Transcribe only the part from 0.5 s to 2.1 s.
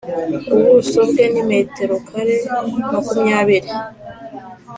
ubuso bwe ni metero